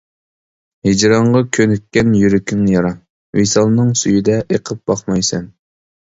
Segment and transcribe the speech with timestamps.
[0.87, 2.91] ھىجرانغا كۆنۈككەن يۈرىكىڭ يارا،
[3.39, 5.45] ۋىسالنىڭ سۈيىدە ئېقىپ باقمايسەن.